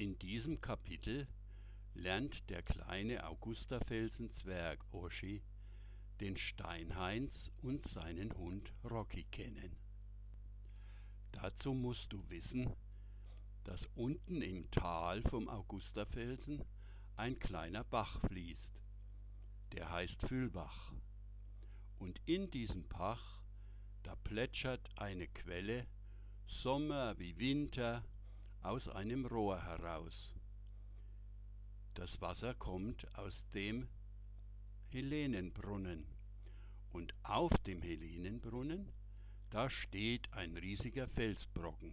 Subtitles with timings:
[0.00, 1.28] In diesem Kapitel
[1.92, 5.42] lernt der kleine Augustafelsen-Zwerg Oschi
[6.20, 9.76] den Steinheinz und seinen Hund Rocky kennen.
[11.32, 12.74] Dazu musst du wissen,
[13.64, 16.64] dass unten im Tal vom Augustafelsen
[17.16, 18.80] ein kleiner Bach fließt,
[19.74, 20.94] der heißt Füllbach.
[21.98, 23.42] Und in diesem Bach,
[24.02, 25.86] da plätschert eine Quelle,
[26.46, 28.02] Sommer wie Winter,
[28.62, 30.34] aus einem Rohr heraus.
[31.94, 33.88] Das Wasser kommt aus dem
[34.88, 36.06] Helenenbrunnen.
[36.92, 38.92] Und auf dem Helenenbrunnen,
[39.50, 41.92] da steht ein riesiger Felsbrocken.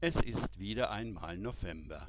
[0.00, 2.06] Es ist wieder einmal November.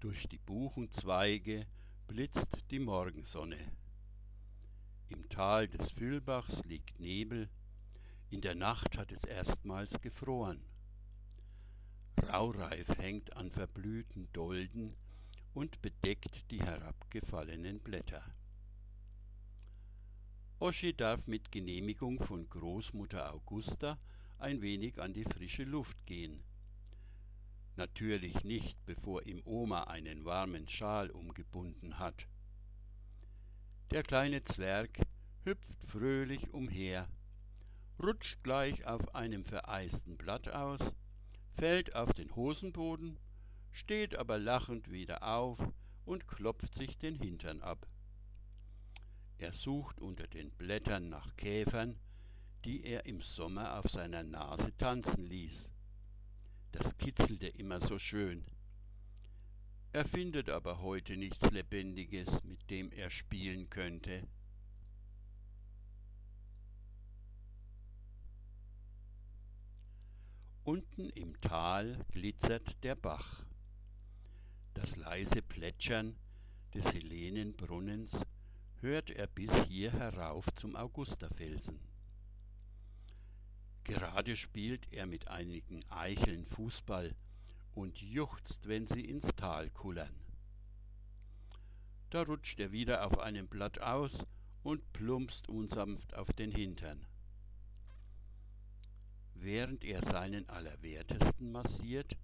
[0.00, 1.66] Durch die Buchenzweige
[2.06, 3.72] blitzt die Morgensonne.
[5.08, 7.48] Im Tal des Füllbachs liegt Nebel,
[8.30, 10.62] in der Nacht hat es erstmals gefroren.
[12.22, 14.94] Raureif hängt an verblühten Dolden
[15.52, 18.22] und bedeckt die herabgefallenen Blätter.
[20.60, 23.98] Oschi darf mit Genehmigung von Großmutter Augusta
[24.38, 26.42] ein wenig an die frische Luft gehen.
[27.76, 32.26] Natürlich nicht, bevor ihm Oma einen warmen Schal umgebunden hat.
[33.90, 35.00] Der kleine Zwerg
[35.44, 37.08] hüpft fröhlich umher,
[38.02, 40.80] rutscht gleich auf einem vereisten Blatt aus,
[41.56, 43.18] fällt auf den Hosenboden,
[43.72, 45.58] steht aber lachend wieder auf
[46.04, 47.86] und klopft sich den Hintern ab.
[49.38, 51.98] Er sucht unter den Blättern nach Käfern,
[52.64, 55.70] die er im Sommer auf seiner Nase tanzen ließ.
[56.72, 58.44] Das kitzelte immer so schön.
[59.92, 64.28] Er findet aber heute nichts Lebendiges, mit dem er spielen könnte.
[70.72, 73.44] Unten im Tal glitzert der Bach.
[74.74, 76.14] Das leise Plätschern
[76.72, 78.12] des Helenenbrunnens
[78.80, 81.80] hört er bis hier herauf zum Augustafelsen.
[83.82, 87.16] Gerade spielt er mit einigen Eicheln Fußball
[87.74, 90.14] und juchzt, wenn sie ins Tal kullern.
[92.10, 94.24] Da rutscht er wieder auf einem Blatt aus
[94.62, 97.04] und plumpst unsanft auf den Hintern.
[99.42, 102.14] Während er seinen Allerwertesten massiert,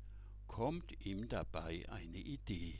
[0.46, 2.78] kommt ihm dabei eine Idee.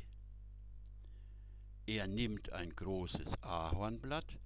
[1.87, 4.39] Er nimmt ein großes Ahornblatt,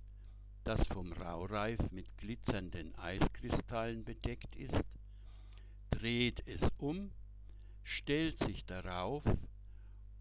[0.63, 4.85] das vom Raureif mit glitzernden Eiskristallen bedeckt ist,
[5.91, 7.11] dreht es um,
[7.83, 9.25] stellt sich darauf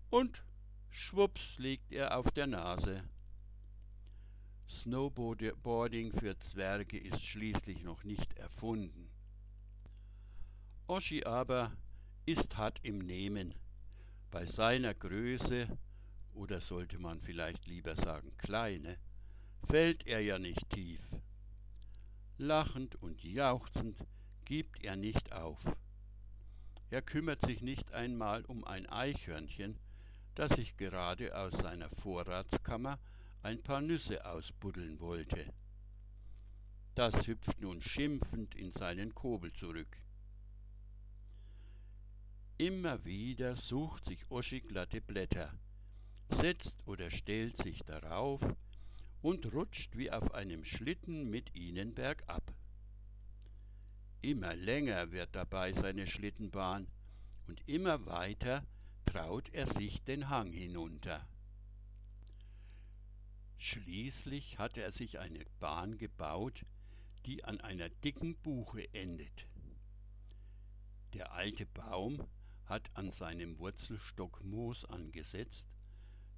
[0.10, 0.44] und
[0.90, 3.04] schwupps liegt er auf der Nase.
[4.68, 9.12] Snowboarding für Zwerge ist schließlich noch nicht erfunden.
[10.90, 11.72] Oschi aber
[12.26, 13.54] ist hart im Nehmen.
[14.32, 15.68] Bei seiner Größe,
[16.34, 18.98] oder sollte man vielleicht lieber sagen kleine,
[19.68, 21.00] fällt er ja nicht tief.
[22.40, 24.04] Lachend und jauchzend
[24.46, 25.60] gibt er nicht auf.
[26.90, 29.78] Er kümmert sich nicht einmal um ein Eichhörnchen,
[30.34, 32.98] das sich gerade aus seiner Vorratskammer
[33.44, 35.54] ein paar Nüsse ausbuddeln wollte.
[36.96, 40.00] Das hüpft nun schimpfend in seinen Kobel zurück.
[42.60, 45.58] Immer wieder sucht sich Oschi glatte Blätter,
[46.28, 48.42] setzt oder stellt sich darauf
[49.22, 52.54] und rutscht wie auf einem Schlitten mit ihnen bergab.
[54.20, 56.90] Immer länger wird dabei seine Schlittenbahn
[57.48, 58.68] und immer weiter
[59.06, 61.26] traut er sich den Hang hinunter.
[63.58, 66.66] Schließlich hat er sich eine Bahn gebaut,
[67.26, 69.48] die an einer dicken Buche endet.
[71.14, 72.28] Der alte Baum
[72.70, 75.68] hat an seinem Wurzelstock Moos angesetzt,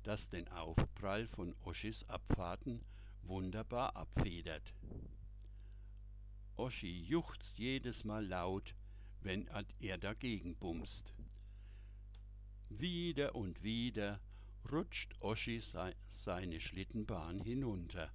[0.04, 2.82] das den Aufprall von Oschis Abfahrten
[3.24, 4.74] wunderbar abfedert.
[6.56, 8.76] Oschi juchzt jedes Mal laut,
[9.22, 9.48] wenn
[9.80, 11.14] er dagegen bumst.
[12.70, 14.20] Wieder und wieder
[14.72, 15.62] rutscht Oschi
[16.14, 18.12] seine Schlittenbahn hinunter,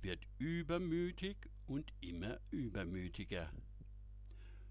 [0.00, 1.36] wird übermütig
[1.66, 3.52] und immer übermütiger.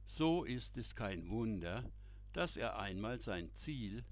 [0.07, 1.83] So ist es kein Wunder,
[2.33, 4.03] dass er einmal sein Ziel,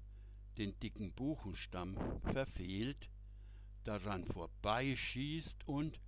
[0.56, 1.96] den dicken Buchenstamm,
[2.32, 3.08] verfehlt,
[3.84, 6.00] daran vorbeischießt und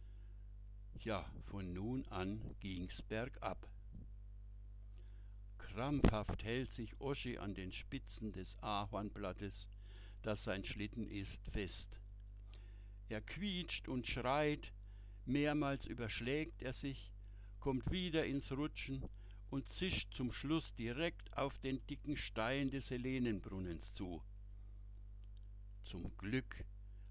[0.98, 3.66] ja, von nun an ging's bergab.
[5.58, 9.68] Krampfhaft hält sich Oschi an den Spitzen des Ahornblattes,
[10.22, 12.00] das sein Schlitten ist, fest.
[13.08, 14.72] Er quietscht und schreit,
[15.26, 17.10] mehrmals überschlägt er sich,
[17.60, 19.08] kommt wieder ins Rutschen
[19.50, 24.22] und zischt zum Schluss direkt auf den dicken Stein des Helenenbrunnens zu.
[25.84, 26.64] Zum Glück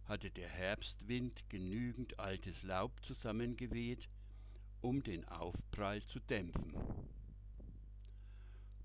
[0.05, 4.09] hatte der Herbstwind genügend altes Laub zusammengeweht,
[4.81, 6.73] um den Aufprall zu dämpfen.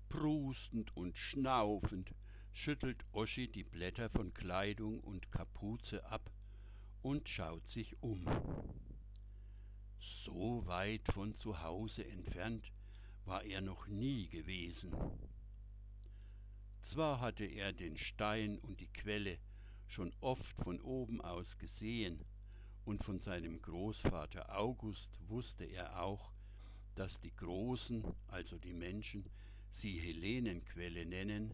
[0.09, 2.13] Prustend und schnaufend
[2.51, 6.29] schüttelt Oschi die Blätter von Kleidung und Kapuze ab
[7.01, 8.25] und schaut sich um.
[10.25, 12.71] So weit von zu Hause entfernt
[13.25, 14.93] war er noch nie gewesen.
[16.83, 19.39] Zwar hatte er den Stein und die Quelle
[19.87, 22.23] schon oft von oben aus gesehen,
[22.85, 26.31] und von seinem Großvater August wusste er auch,
[26.93, 29.25] dass die Großen, also die Menschen,
[29.71, 31.51] sie Helenenquelle nennen,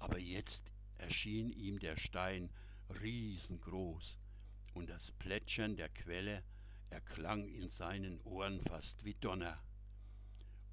[0.00, 0.62] aber jetzt
[0.98, 2.50] erschien ihm der Stein
[3.00, 4.18] riesengroß,
[4.74, 6.42] und das Plätschern der Quelle
[6.90, 9.58] erklang in seinen Ohren fast wie Donner.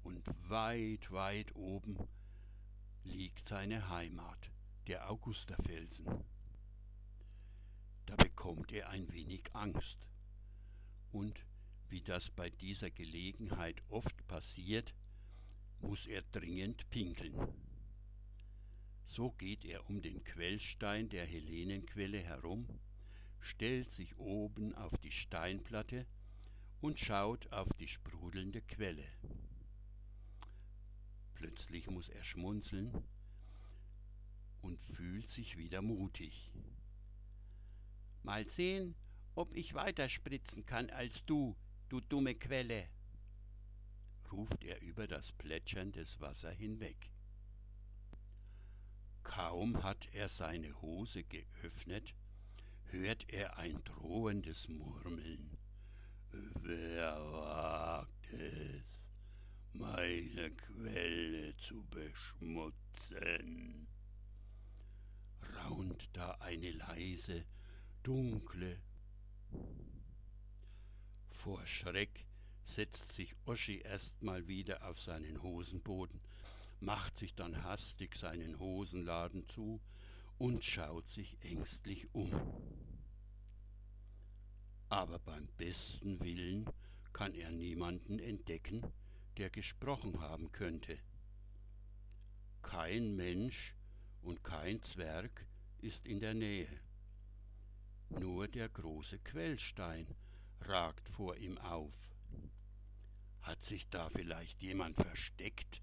[0.04, 1.96] Und weit, weit oben
[3.04, 4.50] liegt seine Heimat,
[4.86, 6.06] der Augusterfelsen.
[8.06, 9.98] Da bekommt er ein wenig Angst.
[11.10, 11.44] Und
[11.88, 14.94] wie das bei dieser Gelegenheit oft passiert,
[15.80, 17.34] muss er dringend pinkeln.
[19.06, 22.68] So geht er um den Quellstein der Helenenquelle herum,
[23.40, 26.06] stellt sich oben auf die Steinplatte
[26.80, 29.06] und schaut auf die sprudelnde Quelle.
[31.44, 32.90] Plötzlich muss er schmunzeln
[34.62, 36.50] und fühlt sich wieder mutig.
[38.22, 38.94] Mal sehen,
[39.34, 41.54] ob ich weiter spritzen kann als du,
[41.90, 42.88] du dumme Quelle,
[44.32, 47.10] ruft er über das Plätschern des Wassers hinweg.
[49.22, 52.14] Kaum hat er seine Hose geöffnet,
[52.84, 55.58] hört er ein drohendes Murmeln.
[56.62, 58.93] Wer wagt es,
[59.74, 63.86] meine Quelle zu beschmutzen?
[65.56, 67.44] Raunt da eine leise,
[68.02, 68.78] dunkle.
[71.30, 72.24] Vor Schreck
[72.64, 76.20] setzt sich Oschi erstmal wieder auf seinen Hosenboden,
[76.80, 79.80] macht sich dann hastig seinen Hosenladen zu
[80.38, 82.30] und schaut sich ängstlich um.
[84.88, 86.66] Aber beim besten Willen
[87.12, 88.82] kann er niemanden entdecken,
[89.34, 90.98] der gesprochen haben könnte.
[92.62, 93.74] Kein Mensch
[94.22, 95.46] und kein Zwerg
[95.80, 96.68] ist in der Nähe.
[98.08, 100.06] Nur der große Quellstein
[100.60, 101.92] ragt vor ihm auf.
[103.42, 105.82] Hat sich da vielleicht jemand versteckt?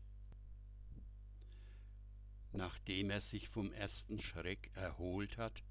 [2.54, 5.64] Nachdem er sich vom ersten Schreck erholt hat,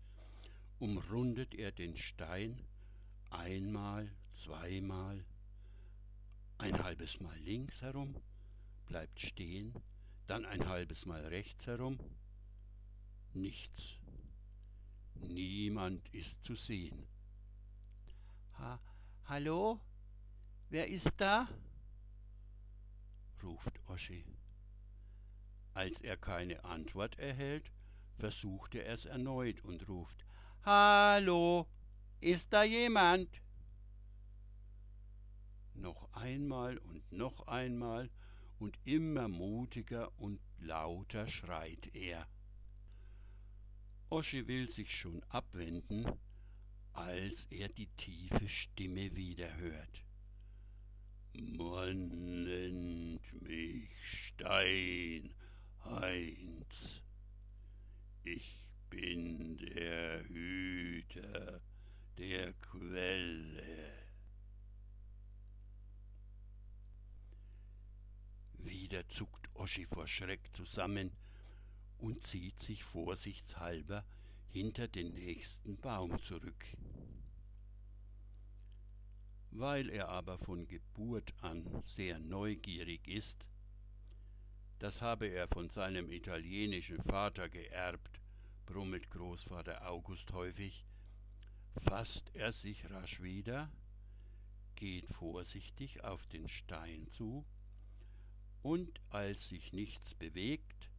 [0.78, 2.64] umrundet er den Stein
[3.30, 4.10] einmal,
[4.44, 5.24] zweimal,
[6.60, 8.14] ein halbes Mal links herum,
[8.86, 9.74] bleibt stehen,
[10.26, 11.98] dann ein halbes Mal rechts herum,
[13.32, 13.96] nichts.
[15.14, 17.06] Niemand ist zu sehen.
[18.58, 18.78] Ha
[19.24, 19.80] Hallo?
[20.68, 21.48] Wer ist da?
[23.42, 24.24] ruft Oschi.
[25.72, 27.70] Als er keine Antwort erhält,
[28.18, 30.26] versucht er es erneut und ruft
[30.64, 31.66] Hallo,
[32.20, 33.30] ist da jemand?
[35.80, 38.10] Noch einmal und noch einmal
[38.58, 42.28] und immer mutiger und lauter schreit er.
[44.10, 46.04] Oschi will sich schon abwenden,
[46.92, 50.04] als er die tiefe Stimme wieder hört.
[51.32, 55.32] Man nennt mich Stein
[55.84, 57.02] Heinz.
[58.24, 61.62] Ich bin der Hüter
[62.18, 63.89] der Quelle.
[68.90, 71.12] Wieder zuckt Oschi vor Schreck zusammen
[71.98, 74.04] und zieht sich vorsichtshalber
[74.48, 76.64] hinter den nächsten Baum zurück.
[79.52, 83.46] Weil er aber von Geburt an sehr neugierig ist,
[84.80, 88.20] das habe er von seinem italienischen Vater geerbt,
[88.66, 90.84] brummelt Großvater August häufig,
[91.84, 93.70] fasst er sich rasch wieder,
[94.74, 97.44] geht vorsichtig auf den Stein zu,
[98.62, 100.90] und als sich nichts bewegt,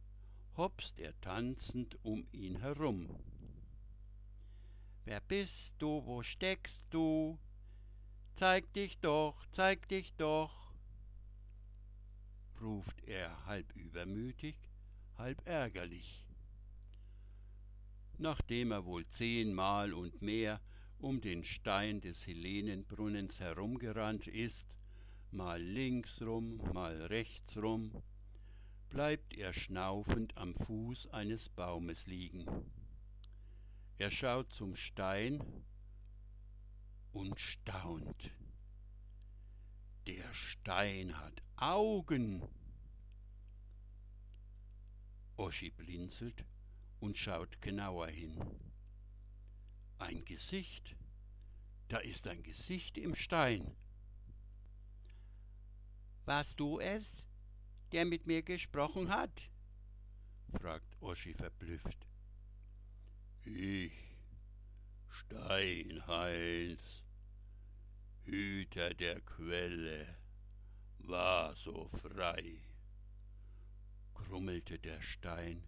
[0.56, 3.08] hopst er tanzend um ihn herum.
[5.04, 7.38] Wer bist du, wo steckst du?
[8.36, 10.72] Zeig dich doch, zeig dich doch,
[12.60, 14.56] ruft er halb übermütig,
[15.18, 16.26] halb ärgerlich.
[18.18, 20.60] Nachdem er wohl zehnmal und mehr
[20.98, 24.64] um den Stein des Helenenbrunnens herumgerannt ist,
[25.32, 28.02] mal links rum, mal rechts rum,
[28.90, 32.46] bleibt er schnaufend am Fuß eines Baumes liegen.
[33.98, 35.42] Er schaut zum Stein
[37.12, 38.30] und staunt.
[40.06, 42.42] Der Stein hat Augen.
[45.36, 46.44] Oschi blinzelt
[47.00, 48.38] und schaut genauer hin.
[49.98, 50.96] Ein Gesicht.
[51.88, 53.74] Da ist ein Gesicht im Stein.
[56.24, 57.04] Warst du es,
[57.90, 59.50] der mit mir gesprochen hat?
[60.52, 62.06] fragt Oschi verblüfft.
[63.44, 63.92] Ich,
[65.08, 67.02] Steinheinz,
[68.24, 70.16] Hüter der Quelle,
[70.98, 72.62] war so frei,
[74.14, 75.64] grummelte der Stein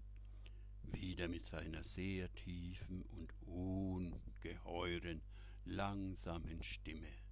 [0.83, 5.21] wieder mit seiner sehr tiefen und ungeheuren,
[5.65, 7.24] langsamen Stimme.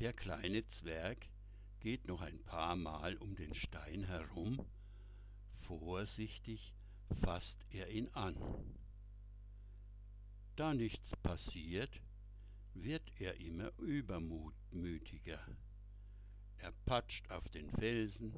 [0.00, 1.28] Der kleine Zwerg
[1.80, 4.64] geht noch ein paar Mal um den Stein herum,
[5.60, 6.72] vorsichtig
[7.20, 8.34] fasst er ihn an.
[10.56, 12.00] Da nichts passiert,
[12.72, 15.38] wird er immer übermütiger.
[16.56, 18.32] Er patscht auf den Felsen,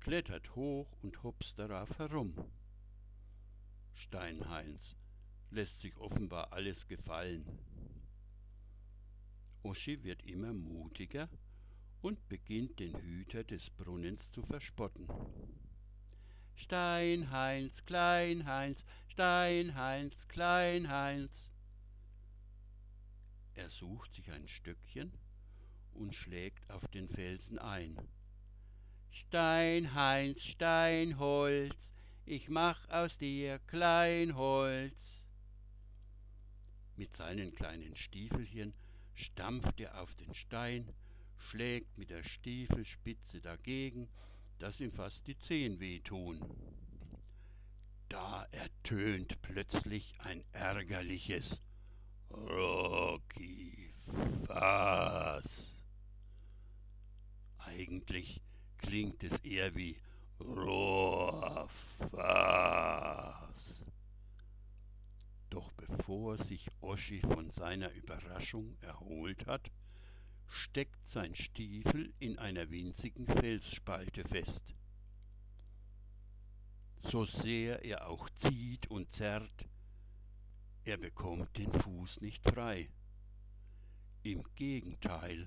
[0.00, 2.34] klettert hoch und hopst darauf herum.
[3.92, 4.96] Steinheinz
[5.50, 7.44] lässt sich offenbar alles gefallen.
[9.62, 11.28] Oschi wird immer mutiger
[12.00, 15.08] und beginnt den Hüter des Brunnens zu verspotten.
[16.54, 21.30] Steinheinz, Kleinheinz, Steinheinz, Kleinheinz.
[23.54, 25.12] Er sucht sich ein Stöckchen
[25.92, 27.96] und schlägt auf den Felsen ein.
[29.10, 31.92] Steinheinz, Steinholz,
[32.24, 35.22] ich mach aus dir Kleinholz.
[36.96, 38.74] Mit seinen kleinen Stiefelchen
[39.18, 40.88] stampft er auf den Stein,
[41.36, 44.08] schlägt mit der Stiefelspitze dagegen
[44.58, 46.40] dass ihm fast die Zehen wehtun.
[48.08, 51.60] Da ertönt plötzlich ein ärgerliches
[52.30, 53.92] Rocky
[54.46, 55.44] was.
[57.58, 58.40] Eigentlich
[58.78, 60.00] klingt es eher wie
[60.40, 61.68] Rohrfass.
[65.50, 69.70] Doch bevor sich Oschi von seiner Überraschung erholt hat,
[70.46, 74.62] steckt sein Stiefel in einer winzigen Felsspalte fest.
[77.00, 79.66] So sehr er auch zieht und zerrt,
[80.84, 82.88] er bekommt den Fuß nicht frei.
[84.22, 85.46] Im Gegenteil,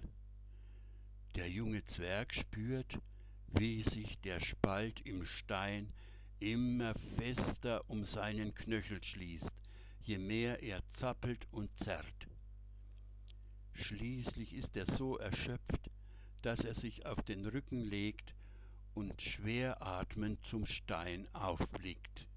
[1.36, 3.00] der junge Zwerg spürt,
[3.48, 5.94] wie sich der Spalt im Stein
[6.40, 9.52] immer fester um seinen Knöchel schließt,
[10.12, 12.28] je mehr er zappelt und zerrt.
[13.72, 15.90] Schließlich ist er so erschöpft,
[16.42, 18.36] dass er sich auf den Rücken legt
[18.94, 22.28] und schwer atmend zum Stein aufblickt.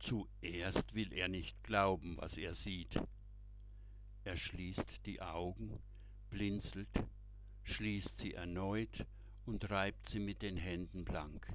[0.00, 3.00] Zuerst will er nicht glauben, was er sieht.
[4.24, 5.78] Er schließt die Augen,
[6.30, 7.04] blinzelt,
[7.62, 9.06] schließt sie erneut
[9.44, 11.46] und reibt sie mit den Händen blank.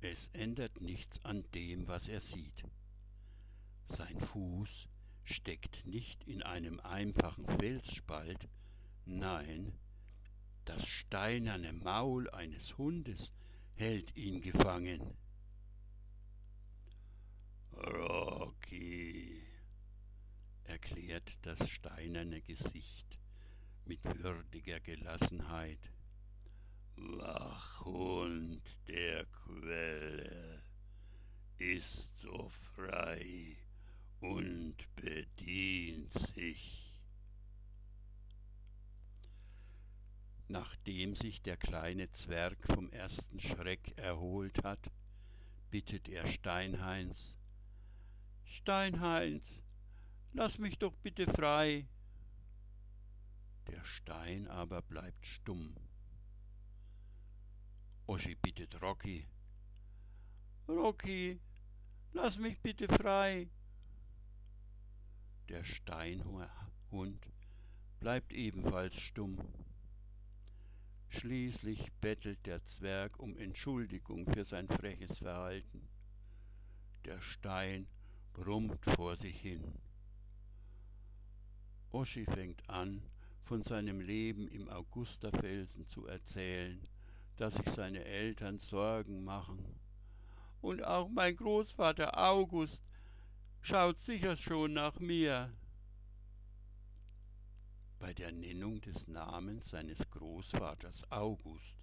[0.00, 2.64] Es ändert nichts an dem, was er sieht.
[3.88, 4.88] Sein Fuß
[5.24, 8.48] steckt nicht in einem einfachen Felsspalt,
[9.04, 9.72] nein,
[10.64, 13.32] das steinerne Maul eines Hundes
[13.74, 15.00] hält ihn gefangen.
[17.72, 19.42] Rocky,
[20.64, 23.18] erklärt das steinerne Gesicht
[23.84, 25.80] mit würdiger Gelassenheit.
[26.96, 30.62] Wachhund der Quelle
[31.58, 33.56] ist so frei
[34.22, 36.90] und bedient sich.
[40.48, 44.90] Nachdem sich der kleine Zwerg vom ersten Schreck erholt hat,
[45.70, 47.34] bittet er Steinheinz
[48.44, 49.60] Steinheinz,
[50.34, 51.88] lass mich doch bitte frei.
[53.66, 55.74] Der Stein aber bleibt stumm.
[58.06, 59.26] Oschi bittet Rocky
[60.68, 61.40] Rocky,
[62.12, 63.48] lass mich bitte frei.
[65.48, 67.20] Der Steinhund
[68.00, 69.38] bleibt ebenfalls stumm.
[71.08, 75.88] Schließlich bettelt der Zwerg um Entschuldigung für sein freches Verhalten.
[77.04, 77.86] Der Stein
[78.32, 79.62] brummt vor sich hin.
[81.90, 83.02] Oschi fängt an,
[83.44, 86.80] von seinem Leben im Augusterfelsen zu erzählen,
[87.36, 89.62] dass sich seine Eltern Sorgen machen.
[90.62, 92.80] Und auch mein Großvater August
[93.62, 95.50] schaut sicher schon nach mir.
[98.00, 101.76] Bei der Nennung des Namens seines Großvaters August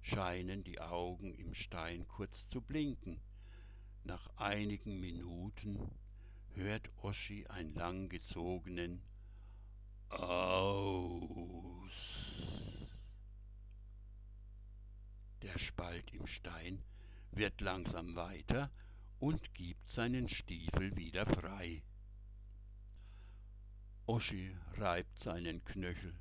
[0.00, 3.20] scheinen die Augen im Stein kurz zu blinken.
[4.04, 5.78] Nach einigen Minuten
[6.54, 9.02] hört Oschi einen langgezogenen
[10.08, 11.92] Aus.
[15.42, 16.82] Der Spalt im Stein
[17.32, 18.70] wird langsam weiter
[19.22, 21.84] und gibt seinen Stiefel wieder frei.
[24.04, 26.12] Oschi reibt seinen Knöchel,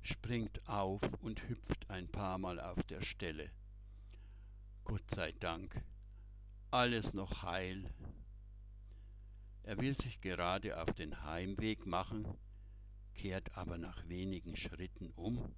[0.00, 3.50] springt auf und hüpft ein paar Mal auf der Stelle.
[4.84, 5.82] Gott sei Dank,
[6.70, 7.92] alles noch heil.
[9.64, 12.28] Er will sich gerade auf den Heimweg machen,
[13.14, 15.52] kehrt aber nach wenigen Schritten um,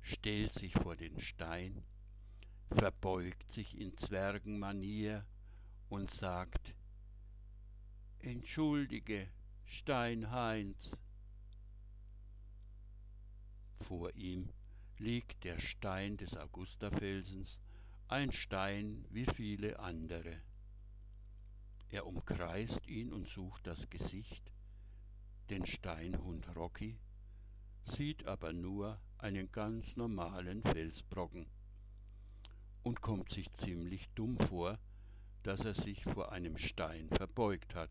[0.00, 1.84] stellt sich vor den Stein,
[2.70, 5.26] verbeugt sich in Zwergenmanier
[5.92, 6.74] und sagt
[8.20, 9.28] Entschuldige,
[9.66, 10.98] Steinheinz.
[13.82, 14.48] Vor ihm
[14.96, 17.58] liegt der Stein des Augusterfelsens,
[18.08, 20.40] ein Stein wie viele andere.
[21.90, 24.50] Er umkreist ihn und sucht das Gesicht,
[25.50, 26.98] den Steinhund Rocky,
[27.84, 31.44] sieht aber nur einen ganz normalen Felsbrocken
[32.82, 34.78] und kommt sich ziemlich dumm vor,
[35.42, 37.90] dass er sich vor einem Stein verbeugt hat.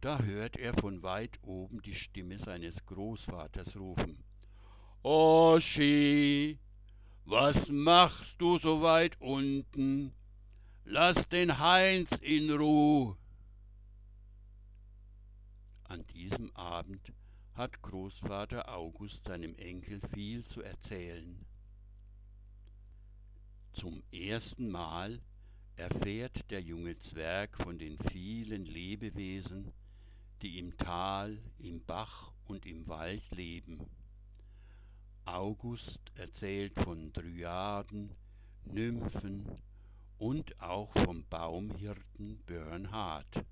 [0.00, 4.22] Da hört er von weit oben die Stimme seines Großvaters rufen.
[5.02, 6.58] Oschi,
[7.24, 10.12] was machst du so weit unten?
[10.84, 13.16] Lass den Heinz in Ruh.
[15.84, 17.12] An diesem Abend
[17.54, 21.44] hat Großvater August seinem Enkel viel zu erzählen.
[23.76, 25.20] Zum ersten Mal
[25.76, 29.70] erfährt der junge Zwerg von den vielen Lebewesen,
[30.40, 33.84] die im Tal, im Bach und im Wald leben.
[35.26, 38.14] August erzählt von Dryaden,
[38.64, 39.46] Nymphen
[40.16, 43.44] und auch vom Baumhirten Bernhard.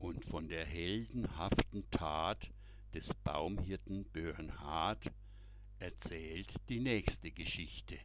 [0.00, 2.50] Und von der heldenhaften Tat
[2.92, 5.12] des Baumhirten Bernhard
[5.80, 7.98] erzählt die nächste Geschichte.